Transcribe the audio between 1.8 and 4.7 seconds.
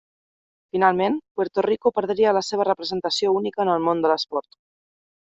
perdria la seva representació única en el món de l'esport.